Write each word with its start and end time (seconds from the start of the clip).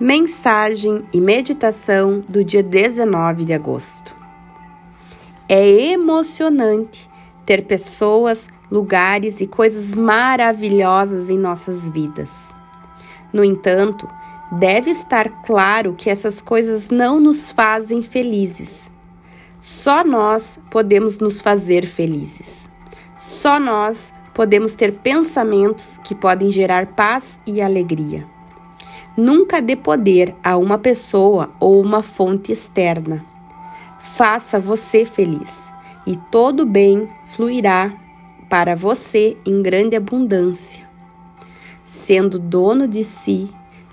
Mensagem 0.00 1.04
e 1.12 1.20
meditação 1.20 2.24
do 2.26 2.42
dia 2.42 2.62
19 2.62 3.44
de 3.44 3.52
agosto. 3.52 4.16
É 5.46 5.90
emocionante 5.92 7.06
ter 7.44 7.66
pessoas, 7.66 8.48
lugares 8.70 9.42
e 9.42 9.46
coisas 9.46 9.94
maravilhosas 9.94 11.28
em 11.28 11.36
nossas 11.36 11.86
vidas. 11.90 12.56
No 13.30 13.44
entanto, 13.44 14.08
deve 14.52 14.90
estar 14.90 15.42
claro 15.42 15.92
que 15.92 16.08
essas 16.08 16.40
coisas 16.40 16.88
não 16.88 17.20
nos 17.20 17.52
fazem 17.52 18.02
felizes. 18.02 18.90
Só 19.60 20.02
nós 20.02 20.58
podemos 20.70 21.18
nos 21.18 21.42
fazer 21.42 21.84
felizes. 21.84 22.70
Só 23.18 23.60
nós 23.60 24.14
podemos 24.32 24.74
ter 24.74 24.92
pensamentos 24.92 25.98
que 25.98 26.14
podem 26.14 26.50
gerar 26.50 26.86
paz 26.86 27.38
e 27.46 27.60
alegria. 27.60 28.39
Nunca 29.16 29.60
dê 29.60 29.74
poder 29.74 30.34
a 30.42 30.56
uma 30.56 30.78
pessoa 30.78 31.50
ou 31.58 31.80
uma 31.80 32.02
fonte 32.02 32.52
externa. 32.52 33.24
Faça 33.98 34.58
você 34.58 35.04
feliz 35.04 35.70
e 36.06 36.16
todo 36.30 36.64
bem 36.64 37.08
fluirá 37.26 37.92
para 38.48 38.74
você 38.74 39.36
em 39.46 39.62
grande 39.62 39.96
abundância. 39.96 40.88
Sendo 41.84 42.38
dono 42.38 42.86
de 42.86 43.04
si, 43.04 43.50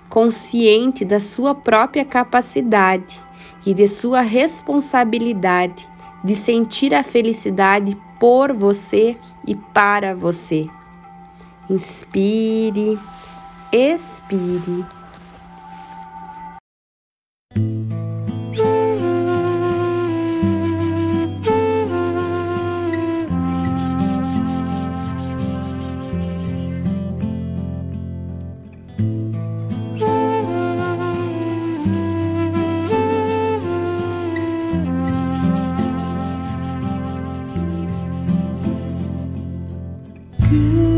consciente 0.08 1.04
da 1.04 1.20
sua 1.20 1.54
própria 1.54 2.04
capacidade 2.04 3.20
e 3.66 3.74
de 3.74 3.86
sua 3.86 4.20
responsabilidade 4.20 5.88
de 6.24 6.34
sentir 6.34 6.94
a 6.94 7.02
felicidade 7.02 7.96
por 8.18 8.52
você 8.52 9.16
e 9.46 9.54
para 9.54 10.14
você. 10.14 10.66
Inspire, 11.70 12.98
expire 13.72 14.97
you 40.50 40.97